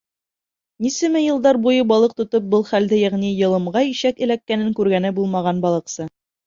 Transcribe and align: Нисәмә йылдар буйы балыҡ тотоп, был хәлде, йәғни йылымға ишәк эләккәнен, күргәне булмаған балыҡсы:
Нисәмә 0.85 1.21
йылдар 1.25 1.59
буйы 1.67 1.83
балыҡ 1.93 2.17
тотоп, 2.21 2.49
был 2.55 2.67
хәлде, 2.73 2.99
йәғни 3.05 3.33
йылымға 3.37 3.87
ишәк 3.93 4.27
эләккәнен, 4.29 4.77
күргәне 4.83 5.15
булмаған 5.21 5.67
балыҡсы: 5.69 6.15